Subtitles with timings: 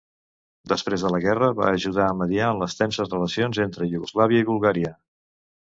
[0.71, 4.49] Després de la guerra va ajudar a mediar en les tenses relacions entre Iugoslàvia i
[4.53, 4.97] Bulgària.